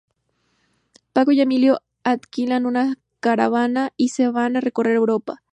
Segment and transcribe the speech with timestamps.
[1.13, 5.43] Paco y Emilio alquilan una caravana y se van a recorrer Europa.